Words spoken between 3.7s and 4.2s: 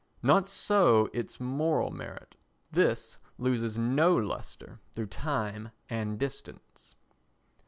no